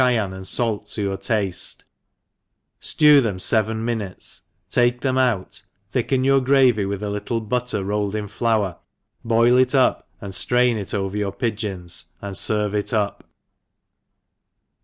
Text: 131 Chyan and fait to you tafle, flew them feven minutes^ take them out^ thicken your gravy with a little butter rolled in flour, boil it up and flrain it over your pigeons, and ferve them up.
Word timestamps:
131 0.01 0.17
Chyan 0.31 0.35
and 0.35 0.47
fait 0.81 0.87
to 0.95 1.01
you 1.03 1.09
tafle, 1.15 1.83
flew 2.79 3.21
them 3.21 3.37
feven 3.37 3.83
minutes^ 3.85 4.41
take 4.67 5.01
them 5.01 5.13
out^ 5.15 5.61
thicken 5.91 6.23
your 6.23 6.41
gravy 6.41 6.87
with 6.87 7.03
a 7.03 7.09
little 7.11 7.39
butter 7.39 7.83
rolled 7.83 8.15
in 8.15 8.27
flour, 8.27 8.79
boil 9.23 9.55
it 9.57 9.75
up 9.75 10.07
and 10.19 10.33
flrain 10.33 10.75
it 10.75 10.95
over 10.95 11.15
your 11.15 11.31
pigeons, 11.31 12.05
and 12.19 12.35
ferve 12.35 12.89
them 12.89 12.99
up. 12.99 13.25